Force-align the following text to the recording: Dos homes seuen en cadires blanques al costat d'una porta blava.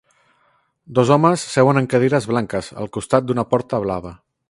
Dos 0.99 1.11
homes 1.17 1.45
seuen 1.57 1.81
en 1.83 1.91
cadires 1.93 2.29
blanques 2.35 2.73
al 2.85 2.93
costat 2.99 3.29
d'una 3.29 3.49
porta 3.55 3.87
blava. 3.89 4.21